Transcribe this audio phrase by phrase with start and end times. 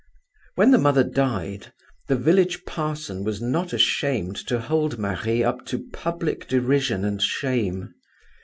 [0.55, 1.73] When the mother died,
[2.07, 7.93] the village parson was not ashamed to hold Marie up to public derision and shame.